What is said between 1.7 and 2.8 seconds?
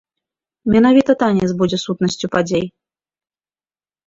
сутнасцю падзей.